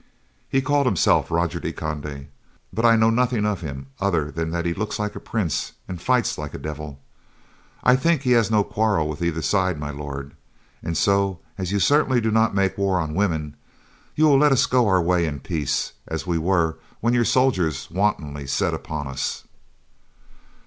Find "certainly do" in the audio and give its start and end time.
11.79-12.31